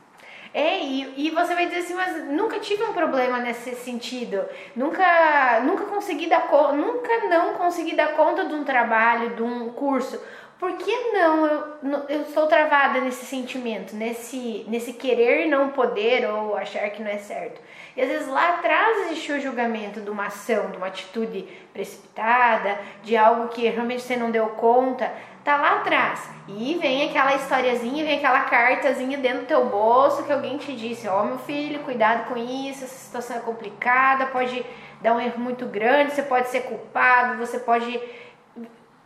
[0.55, 4.45] É, e, e você vai dizer assim, mas nunca tive um problema nesse sentido.
[4.77, 10.21] Nunca, nunca consegui dar nunca não consegui dar conta de um trabalho, de um curso.
[10.59, 16.57] Por que não eu, eu estou travada nesse sentimento, nesse, nesse querer não poder ou
[16.57, 17.61] achar que não é certo?
[17.97, 22.79] E às vezes lá atrás existe o julgamento de uma ação, de uma atitude precipitada,
[23.03, 25.12] de algo que realmente você não deu conta
[25.44, 26.28] tá lá atrás.
[26.48, 31.09] E vem aquela historiazinha, vem aquela cartazinha dentro do teu bolso que alguém te disse:
[31.09, 34.64] Ó, oh, meu filho, cuidado com isso, essa situação é complicada, pode
[35.00, 38.00] dar um erro muito grande, você pode ser culpado, você pode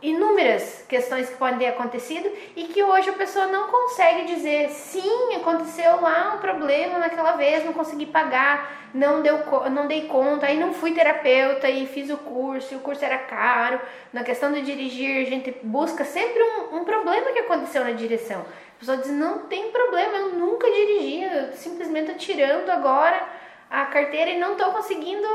[0.01, 5.35] inúmeras questões que podem ter acontecido e que hoje a pessoa não consegue dizer sim,
[5.35, 9.39] aconteceu lá um problema naquela vez, não consegui pagar, não deu
[9.71, 13.17] não dei conta, aí não fui terapeuta e fiz o curso, e o curso era
[13.17, 13.81] caro.
[14.13, 18.41] Na questão de dirigir, a gente busca sempre um, um problema que aconteceu na direção.
[18.41, 23.19] A pessoa diz, não tem problema, eu nunca dirigi, eu simplesmente tirando agora
[23.69, 25.27] a carteira e não estou conseguindo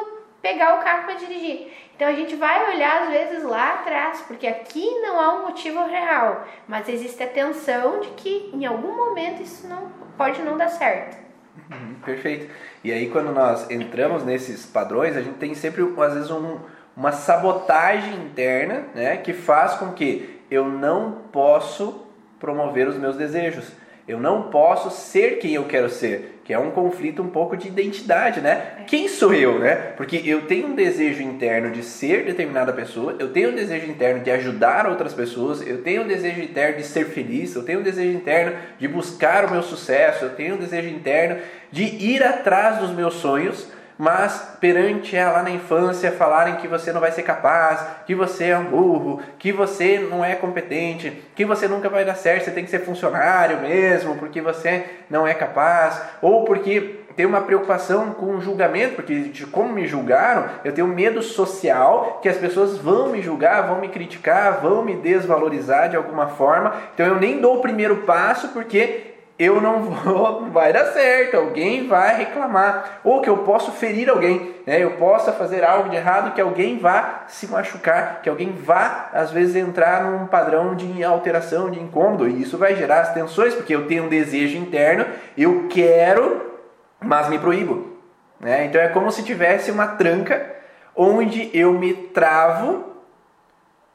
[0.43, 1.73] pegar o carro para dirigir.
[1.95, 5.87] Então a gente vai olhar às vezes lá atrás, porque aqui não há um motivo
[5.87, 10.69] real, mas existe a tensão de que em algum momento isso não pode não dar
[10.69, 11.17] certo.
[11.71, 12.51] Uhum, perfeito.
[12.83, 16.59] E aí quando nós entramos nesses padrões, a gente tem sempre às vezes um,
[16.97, 22.07] uma sabotagem interna, né, que faz com que eu não posso
[22.41, 23.71] promover os meus desejos.
[24.09, 27.67] Eu não posso ser quem eu quero ser, que é um conflito um pouco de
[27.67, 28.75] identidade, né?
[28.81, 28.85] É.
[28.85, 29.75] Quem sou eu, né?
[29.97, 34.23] Porque eu tenho um desejo interno de ser determinada pessoa, eu tenho um desejo interno
[34.23, 37.83] de ajudar outras pessoas, eu tenho um desejo interno de ser feliz, eu tenho um
[37.83, 42.81] desejo interno de buscar o meu sucesso, eu tenho um desejo interno de ir atrás
[42.81, 43.69] dos meus sonhos
[44.03, 48.59] mas perante ela na infância falarem que você não vai ser capaz, que você é
[48.59, 52.65] um burro, que você não é competente, que você nunca vai dar certo, você tem
[52.65, 58.35] que ser funcionário mesmo, porque você não é capaz, ou porque tem uma preocupação com
[58.35, 63.11] o julgamento, porque de como me julgaram, eu tenho medo social que as pessoas vão
[63.11, 66.75] me julgar, vão me criticar, vão me desvalorizar de alguma forma.
[66.93, 69.12] Então eu nem dou o primeiro passo porque
[69.43, 74.55] eu não vou, vai dar certo, alguém vai reclamar, ou que eu posso ferir alguém,
[74.65, 74.83] né?
[74.83, 79.33] eu possa fazer algo de errado que alguém vá se machucar, que alguém vá às
[79.33, 83.75] vezes entrar num padrão de alteração, de incômodo, e isso vai gerar as tensões, porque
[83.75, 86.53] eu tenho um desejo interno, eu quero,
[87.01, 87.97] mas me proíbo.
[88.39, 88.67] Né?
[88.67, 90.55] Então é como se tivesse uma tranca
[90.95, 92.93] onde eu me travo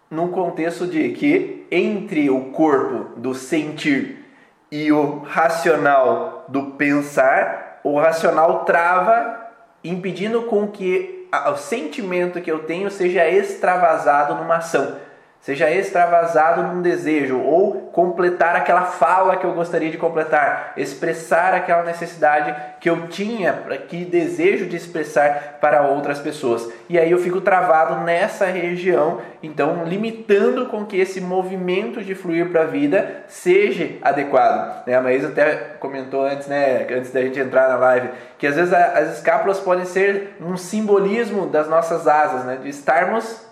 [0.09, 4.26] num contexto de que entre o corpo do sentir
[4.71, 9.47] e o racional do pensar, o racional trava,
[9.83, 14.97] impedindo com que o sentimento que eu tenho seja extravasado numa ação.
[15.41, 21.83] Seja extravasado num desejo ou completar aquela fala que eu gostaria de completar, expressar aquela
[21.83, 23.53] necessidade que eu tinha,
[23.87, 26.69] que desejo de expressar para outras pessoas.
[26.89, 32.49] E aí eu fico travado nessa região, então limitando com que esse movimento de fluir
[32.49, 34.85] para a vida seja adequado.
[34.85, 38.55] Né, a Maísa até comentou antes, né, antes da gente entrar na live, que às
[38.55, 43.47] vezes as escápulas podem ser um simbolismo das nossas asas, né, de estarmos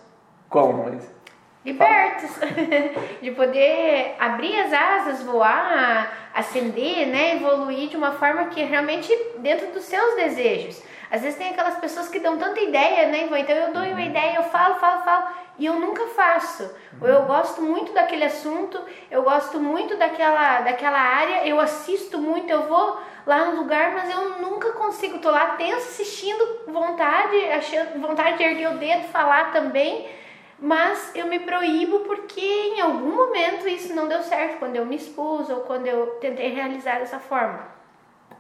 [0.49, 1.14] como?
[1.65, 2.29] Libertos,
[3.21, 9.67] de poder abrir as asas, voar, ascender, né, evoluir de uma forma que realmente dentro
[9.71, 10.81] dos seus desejos.
[11.09, 13.99] Às vezes tem aquelas pessoas que dão tanta ideia, né, Então eu dou uma uhum.
[13.99, 16.69] ideia, eu falo, falo, falo e eu nunca faço.
[17.01, 22.49] Ou eu gosto muito daquele assunto, eu gosto muito daquela, daquela área, eu assisto muito,
[22.49, 25.19] eu vou lá no lugar, mas eu nunca consigo.
[25.19, 30.07] Tô lá tenso assistindo, vontade, achando, vontade de erguer o dedo, falar também
[30.59, 34.95] mas eu me proíbo porque em algum momento isso não deu certo, quando eu me
[34.95, 37.75] expus ou quando eu tentei realizar dessa forma.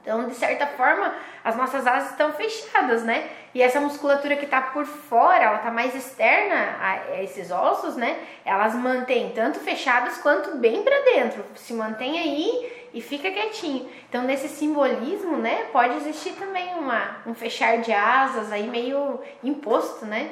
[0.05, 3.27] Então, de certa forma, as nossas asas estão fechadas, né?
[3.55, 8.19] E essa musculatura que está por fora, ela está mais externa a esses ossos, né?
[8.45, 11.43] Elas mantêm tanto fechadas quanto bem para dentro.
[11.55, 13.89] Se mantém aí e fica quietinho.
[14.07, 15.65] Então, nesse simbolismo, né?
[15.71, 20.29] Pode existir também uma, um fechar de asas aí meio imposto, né?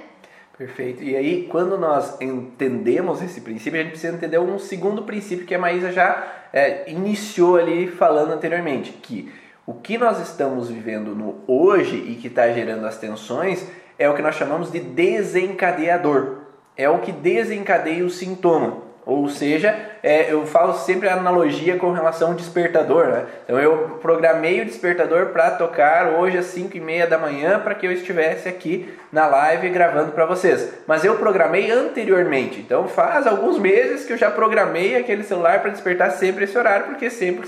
[0.58, 1.04] Perfeito.
[1.04, 5.56] E aí, quando nós entendemos esse princípio, a gente precisa entender um segundo princípio que
[5.56, 9.32] a Maísa já é, iniciou ali falando anteriormente, que
[9.66, 13.66] o que nós estamos vivendo no hoje e que está gerando as tensões
[13.98, 16.44] é o que nós chamamos de desencadeador.
[16.78, 18.93] É o que desencadeia o sintoma.
[19.06, 23.08] Ou seja, é, eu falo sempre a analogia com relação ao despertador.
[23.08, 23.26] Né?
[23.44, 27.76] Então eu programei o despertador para tocar hoje às 5 e meia da manhã para
[27.76, 30.74] que eu estivesse aqui na live gravando para vocês.
[30.88, 32.62] Mas eu programei anteriormente.
[32.62, 36.86] Então faz alguns meses que eu já programei aquele celular para despertar sempre esse horário,
[36.86, 37.48] porque sempre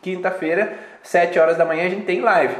[0.00, 2.54] quinta-feira, 7 horas da manhã, a gente tem live.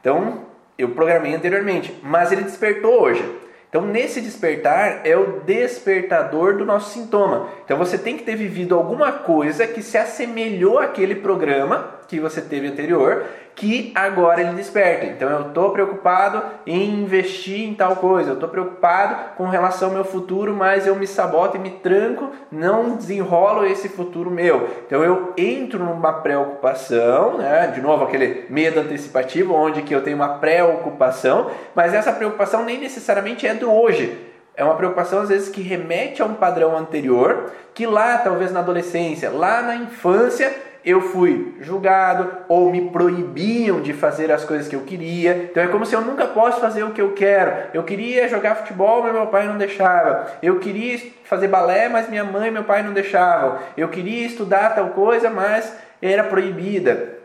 [0.00, 0.46] Então
[0.78, 3.49] eu programei anteriormente, mas ele despertou hoje.
[3.70, 7.48] Então, nesse despertar é o despertador do nosso sintoma.
[7.64, 12.40] Então, você tem que ter vivido alguma coisa que se assemelhou àquele programa que você
[12.40, 15.06] teve anterior, que agora ele desperta.
[15.06, 19.94] Então, eu estou preocupado em investir em tal coisa, eu estou preocupado com relação ao
[19.94, 24.68] meu futuro, mas eu me saboto e me tranco, não desenrolo esse futuro meu.
[24.86, 27.68] Então, eu entro numa preocupação, né?
[27.68, 32.80] de novo, aquele medo antecipativo, onde que eu tenho uma preocupação, mas essa preocupação nem
[32.80, 34.26] necessariamente é do hoje.
[34.56, 38.60] É uma preocupação às vezes que remete a um padrão anterior, que lá, talvez na
[38.60, 44.76] adolescência, lá na infância, eu fui julgado ou me proibiam de fazer as coisas que
[44.76, 45.48] eu queria.
[45.50, 47.68] Então é como se eu nunca posso fazer o que eu quero.
[47.74, 50.30] Eu queria jogar futebol, mas meu pai não deixava.
[50.42, 53.58] Eu queria fazer balé, mas minha mãe e meu pai não deixavam.
[53.76, 57.18] Eu queria estudar tal coisa, mas era proibida.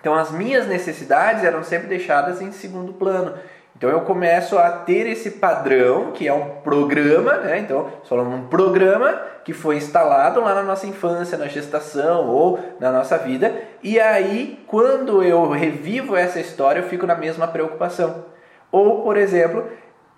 [0.00, 3.34] Então as minhas necessidades eram sempre deixadas em segundo plano.
[3.80, 7.60] Então eu começo a ter esse padrão, que é um programa, né?
[7.60, 12.92] Então, falando um programa que foi instalado lá na nossa infância, na gestação ou na
[12.92, 18.26] nossa vida, e aí quando eu revivo essa história, eu fico na mesma preocupação.
[18.70, 19.64] Ou, por exemplo,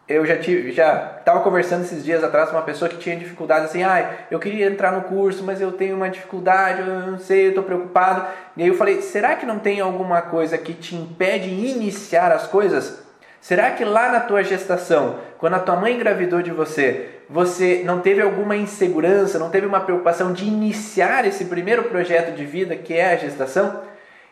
[0.08, 3.66] eu já tive, já estava conversando esses dias atrás com uma pessoa que tinha dificuldade
[3.66, 7.16] assim, ai, ah, eu queria entrar no curso, mas eu tenho uma dificuldade, eu não
[7.16, 8.26] sei, eu estou preocupado.
[8.56, 12.32] E aí eu falei, será que não tem alguma coisa que te impede de iniciar
[12.32, 13.01] as coisas?
[13.42, 17.98] Será que lá na tua gestação, quando a tua mãe engravidou de você, você não
[17.98, 22.94] teve alguma insegurança, não teve uma preocupação de iniciar esse primeiro projeto de vida que
[22.94, 23.80] é a gestação?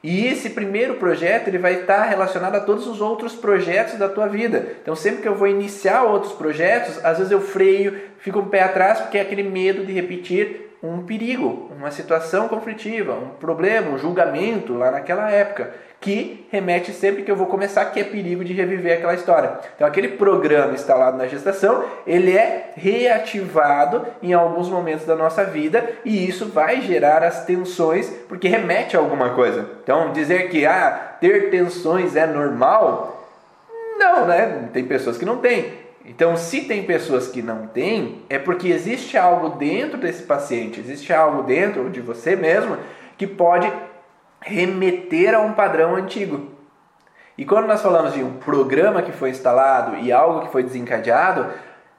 [0.00, 4.28] E esse primeiro projeto ele vai estar relacionado a todos os outros projetos da tua
[4.28, 4.76] vida.
[4.80, 8.62] Então, sempre que eu vou iniciar outros projetos, às vezes eu freio, fico um pé
[8.62, 13.98] atrás porque é aquele medo de repetir um perigo, uma situação conflitiva, um problema, um
[13.98, 18.54] julgamento lá naquela época que remete sempre que eu vou começar que é perigo de
[18.54, 19.58] reviver aquela história.
[19.76, 25.90] Então aquele programa instalado na gestação, ele é reativado em alguns momentos da nossa vida
[26.02, 29.68] e isso vai gerar as tensões porque remete a alguma coisa.
[29.82, 33.28] Então dizer que ah, ter tensões é normal,
[33.98, 34.70] não, né?
[34.72, 35.79] Tem pessoas que não têm.
[36.04, 41.12] Então, se tem pessoas que não têm, é porque existe algo dentro desse paciente, existe
[41.12, 42.78] algo dentro de você mesmo
[43.18, 43.70] que pode
[44.40, 46.48] remeter a um padrão antigo.
[47.36, 51.46] E quando nós falamos de um programa que foi instalado e algo que foi desencadeado,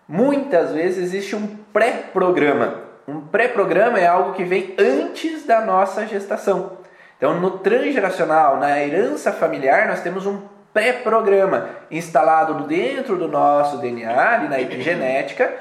[0.08, 2.82] muitas vezes existe um pré-programa.
[3.08, 6.78] Um pré-programa é algo que vem antes da nossa gestação.
[7.18, 10.42] Então, no transgeracional, na herança familiar, nós temos um
[10.74, 15.54] pré-programa instalado dentro do nosso DNA, ali na epigenética,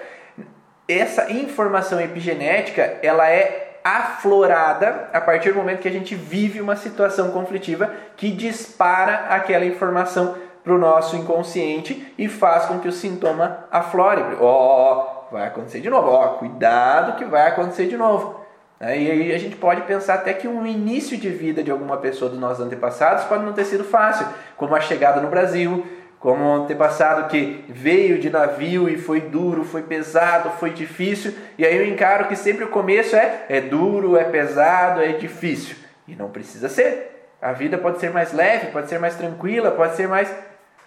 [0.88, 6.76] essa informação epigenética, ela é aflorada a partir do momento que a gente vive uma
[6.76, 12.92] situação conflitiva que dispara aquela informação para o nosso inconsciente e faz com que o
[12.92, 14.22] sintoma aflore.
[14.40, 16.10] Ó, oh, vai acontecer de novo.
[16.10, 18.39] Ó, oh, cuidado que vai acontecer de novo.
[18.80, 19.02] Né?
[19.02, 22.30] E aí a gente pode pensar até que um início de vida de alguma pessoa
[22.30, 24.26] dos nossos antepassados pode não ter sido fácil,
[24.56, 25.86] como a chegada no Brasil,
[26.18, 31.64] como um antepassado que veio de navio e foi duro, foi pesado, foi difícil, e
[31.64, 35.76] aí eu encaro que sempre o começo é, é duro, é pesado, é difícil.
[36.06, 37.28] E não precisa ser.
[37.40, 40.30] A vida pode ser mais leve, pode ser mais tranquila, pode ser mais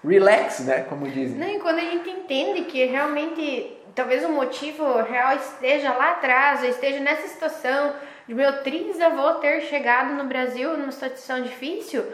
[0.08, 0.86] relax, né?
[0.88, 1.38] Como dizem.
[1.38, 6.62] Não, e quando a gente entende que realmente talvez o motivo real esteja lá atrás,
[6.62, 7.94] ou esteja nessa situação
[8.28, 12.06] de meu trisavô ter chegado no Brasil numa situação difícil,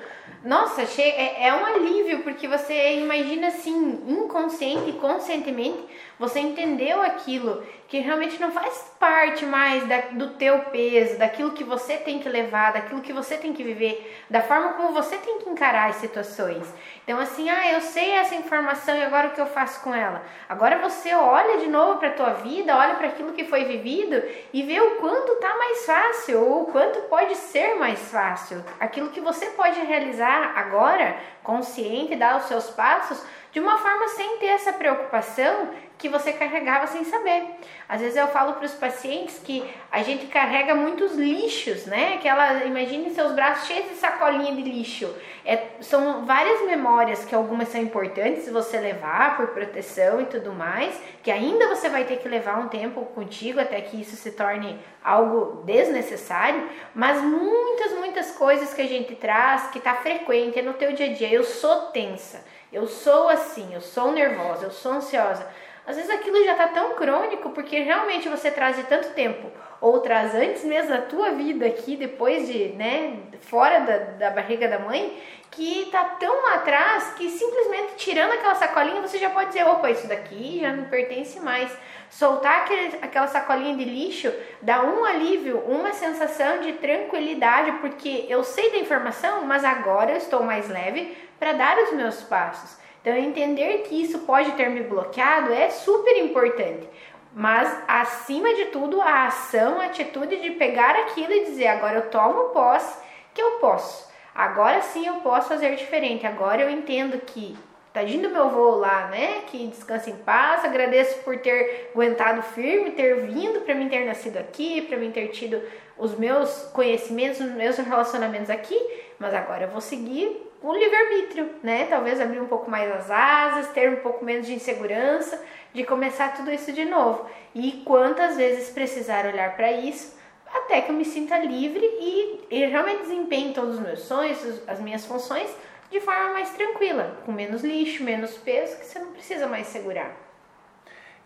[0.44, 5.86] nossa, é, é um alívio, porque você imagina assim, inconsciente e conscientemente,
[6.20, 11.64] você entendeu aquilo que realmente não faz parte mais da, do teu peso, daquilo que
[11.64, 15.40] você tem que levar, daquilo que você tem que viver, da forma como você tem
[15.40, 16.72] que encarar as situações.
[17.04, 20.22] Então assim, ah, eu sei essa informação e agora o que eu faço com ela?
[20.48, 24.22] Agora você olha de novo para tua vida, olha para aquilo que foi vivido
[24.54, 28.64] e vê o quanto tá mais fácil ou o quanto pode ser mais fácil.
[28.80, 34.38] Aquilo que você pode realizar agora, consciente, dar os seus passos de uma forma sem
[34.38, 37.44] ter essa preocupação que você carregava sem saber.
[37.88, 42.14] Às vezes eu falo para os pacientes que a gente carrega muitos lixos, né?
[42.16, 45.14] Aquela, imagine seus braços cheios de sacolinha de lixo.
[45.46, 50.98] É, são várias memórias que algumas são importantes você levar por proteção e tudo mais,
[51.22, 54.80] que ainda você vai ter que levar um tempo contigo até que isso se torne
[55.04, 60.94] algo desnecessário, mas muitas, muitas coisas que a gente traz que está frequente no teu
[60.94, 61.30] dia a dia.
[61.30, 65.46] Eu sou tensa, eu sou assim, eu sou nervosa, eu sou ansiosa.
[65.90, 69.50] Às vezes aquilo já está tão crônico porque realmente você traz de tanto tempo,
[69.82, 74.68] ou traz antes mesmo da tua vida aqui, depois de, né, fora da, da barriga
[74.68, 75.20] da mãe,
[75.50, 80.08] que está tão atrás que simplesmente tirando aquela sacolinha você já pode dizer: opa, isso
[80.08, 81.76] daqui já não pertence mais.
[82.08, 84.32] Soltar aquele, aquela sacolinha de lixo
[84.62, 90.18] dá um alívio, uma sensação de tranquilidade, porque eu sei da informação, mas agora eu
[90.18, 92.78] estou mais leve para dar os meus passos.
[93.02, 96.88] Então, entender que isso pode ter me bloqueado é super importante.
[97.34, 102.10] Mas, acima de tudo, a ação, a atitude de pegar aquilo e dizer: agora eu
[102.10, 103.00] tomo posse
[103.34, 104.10] que eu posso.
[104.34, 106.26] Agora sim eu posso fazer diferente.
[106.26, 107.58] Agora eu entendo que
[107.94, 109.42] tadinho do meu voo lá, né?
[109.48, 110.64] Que descansa em paz.
[110.64, 115.28] Agradeço por ter aguentado firme, ter vindo para mim ter nascido aqui, para mim ter
[115.30, 115.62] tido
[115.98, 118.80] os meus conhecimentos, os meus relacionamentos aqui.
[119.20, 121.86] Mas agora eu vou seguir o livre-arbítrio, né?
[121.86, 125.42] Talvez abrir um pouco mais as asas, ter um pouco menos de insegurança,
[125.74, 127.26] de começar tudo isso de novo.
[127.56, 130.18] E quantas vezes precisar olhar para isso
[130.54, 134.80] até que eu me sinta livre e, e realmente desempenhe todos os meus sonhos, as
[134.80, 135.50] minhas funções
[135.92, 140.16] de forma mais tranquila, com menos lixo, menos peso, que você não precisa mais segurar.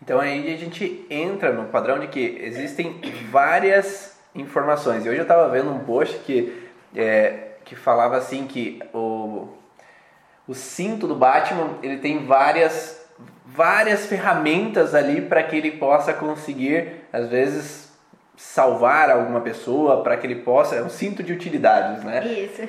[0.01, 5.05] Então aí a gente entra no padrão de que existem várias informações.
[5.05, 9.47] E hoje eu estava vendo um post que é, que falava assim que o,
[10.47, 13.01] o cinto do Batman ele tem várias
[13.45, 17.93] várias ferramentas ali para que ele possa conseguir às vezes
[18.36, 20.75] salvar alguma pessoa, para que ele possa.
[20.75, 22.25] É um cinto de utilidades, né?
[22.25, 22.61] Isso.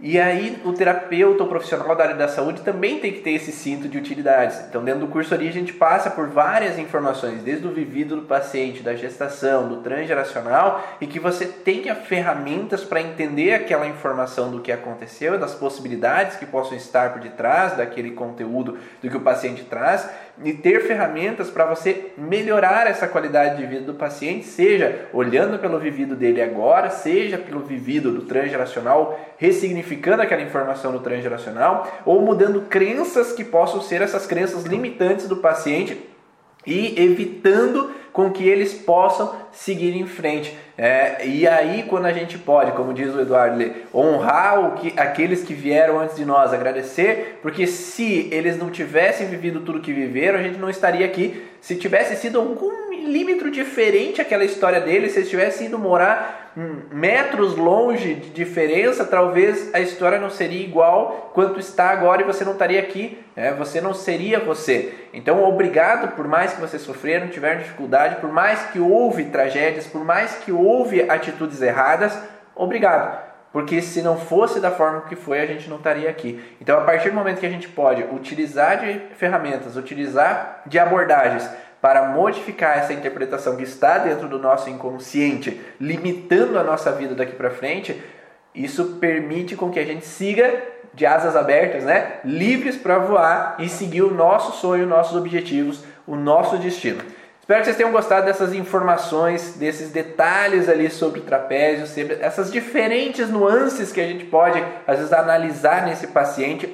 [0.00, 3.52] E aí o terapeuta, o profissional da área da saúde também tem que ter esse
[3.52, 4.60] cinto de utilidades.
[4.68, 8.22] Então, dentro do curso Origem, a gente passa por várias informações, desde o vivido do
[8.22, 14.60] paciente, da gestação, do transgeracional, e que você tenha ferramentas para entender aquela informação do
[14.60, 19.64] que aconteceu, das possibilidades que possam estar por detrás daquele conteúdo do que o paciente
[19.64, 20.08] traz,
[20.42, 25.78] e ter ferramentas para você melhorar essa qualidade de vida do paciente, seja olhando pelo
[25.78, 32.62] vivido dele agora, seja pelo vivido do transgeracional, ressignificando aquela informação do transgeracional, ou mudando
[32.62, 35.98] crenças que possam ser essas crenças limitantes do paciente
[36.66, 40.56] e evitando com que eles possam seguir em frente.
[40.76, 45.42] É, e aí, quando a gente pode, como diz o Eduardo, honrar o que, aqueles
[45.42, 50.38] que vieram antes de nós, agradecer, porque se eles não tivessem vivido tudo que viveram,
[50.38, 51.42] a gente não estaria aqui.
[51.60, 56.40] Se tivesse sido algum milímetro diferente aquela história deles, se eles tivessem ido morar
[56.90, 62.44] metros longe de diferença, talvez a história não seria igual quanto está agora e você
[62.44, 63.52] não estaria aqui, né?
[63.52, 64.92] você não seria você.
[65.12, 70.04] Então, obrigado por mais que vocês sofreram, tiveram dificuldade, por mais que houve tragédias, por
[70.04, 72.18] mais que houve atitudes erradas,
[72.54, 73.30] obrigado.
[73.52, 76.40] Porque se não fosse da forma que foi, a gente não estaria aqui.
[76.60, 81.48] Então, a partir do momento que a gente pode utilizar de ferramentas, utilizar de abordagens
[81.80, 87.34] para modificar essa interpretação que está dentro do nosso inconsciente, limitando a nossa vida daqui
[87.34, 88.00] para frente,
[88.54, 92.18] isso permite com que a gente siga de asas abertas, né?
[92.24, 97.00] Livres para voar e seguir o nosso sonho, nossos objetivos, o nosso destino.
[97.50, 103.28] Espero que vocês tenham gostado dessas informações, desses detalhes ali sobre trapézio, sobre essas diferentes
[103.28, 106.68] nuances que a gente pode às vezes analisar nesse paciente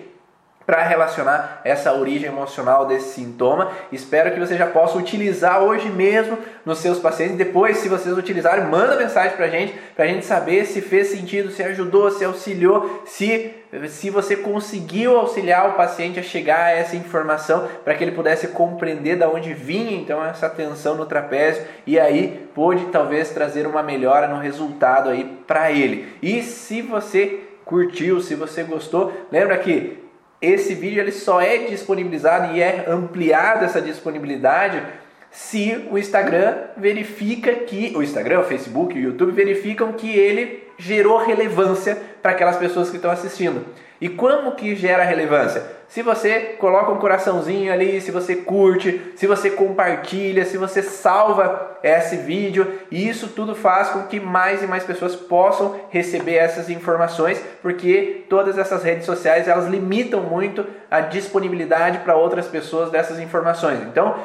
[0.66, 3.70] para relacionar essa origem emocional desse sintoma.
[3.92, 7.36] Espero que você já possa utilizar hoje mesmo nos seus pacientes.
[7.36, 11.06] Depois, se vocês utilizarem, manda mensagem para a gente, para a gente saber se fez
[11.06, 13.54] sentido, se ajudou, se auxiliou, se,
[13.88, 18.48] se você conseguiu auxiliar o paciente a chegar a essa informação para que ele pudesse
[18.48, 23.84] compreender da onde vinha então essa tensão no trapézio e aí pôde talvez trazer uma
[23.84, 26.08] melhora no resultado aí para ele.
[26.20, 30.05] E se você curtiu, se você gostou, lembra que
[30.40, 34.82] esse vídeo ele só é disponibilizado e é ampliada essa disponibilidade
[35.30, 41.18] se o Instagram verifica que o Instagram, o Facebook, o YouTube verificam que ele gerou
[41.18, 43.64] relevância para aquelas pessoas que estão assistindo.
[44.00, 45.62] E como que gera relevância?
[45.88, 51.78] Se você coloca um coraçãozinho ali, se você curte, se você compartilha, se você salva
[51.82, 57.42] esse vídeo, isso tudo faz com que mais e mais pessoas possam receber essas informações,
[57.62, 63.80] porque todas essas redes sociais elas limitam muito a disponibilidade para outras pessoas dessas informações.
[63.82, 64.16] Então,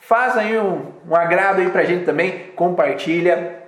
[0.00, 3.64] faz aí um, um agrado aí pra gente também, compartilha,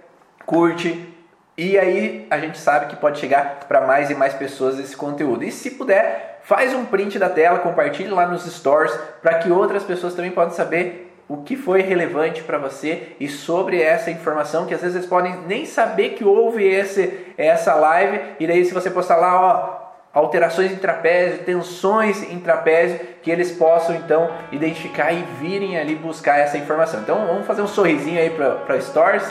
[0.47, 1.10] curte,
[1.57, 5.45] e aí a gente sabe que pode chegar para mais e mais pessoas esse conteúdo.
[5.45, 8.93] E se puder, faz um print da tela, compartilhe lá nos stores
[9.23, 13.81] para que outras pessoas também possam saber o que foi relevante para você e sobre
[13.81, 18.49] essa informação que às vezes eles podem nem saber que houve esse, essa live e
[18.49, 23.95] daí se você postar lá, ó, alterações em trapézio, tensões em trapézio, que eles possam
[23.95, 27.01] então identificar e virem ali buscar essa informação.
[27.01, 29.23] Então vamos fazer um sorrisinho aí para Stores.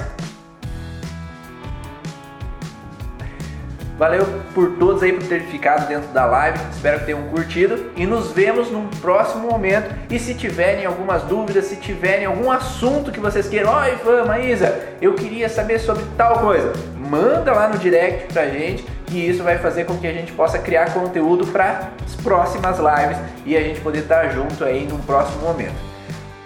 [3.99, 4.25] Valeu
[4.55, 6.57] por todos aí por ter ficado dentro da live.
[6.71, 9.93] Espero que tenham curtido e nos vemos num próximo momento.
[10.09, 14.87] E se tiverem algumas dúvidas, se tiverem algum assunto que vocês queiram, ó, Ivan, Maísa,
[15.01, 19.57] eu queria saber sobre tal coisa, manda lá no direct pra gente e isso vai
[19.57, 23.81] fazer com que a gente possa criar conteúdo para as próximas lives e a gente
[23.81, 25.75] poder estar junto aí num próximo momento.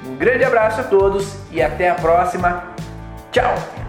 [0.07, 2.63] Um grande abraço a todos e até a próxima.
[3.31, 3.82] Tchau!